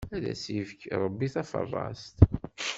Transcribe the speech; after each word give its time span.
Ad 0.15 0.23
ak-ifk, 0.31 0.81
Ṛebbi 1.03 1.27
taferrast! 1.33 2.17